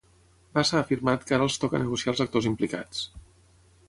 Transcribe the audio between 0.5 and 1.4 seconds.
Bassa ha afirmat que